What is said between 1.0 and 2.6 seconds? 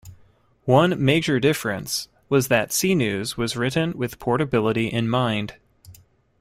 major difference was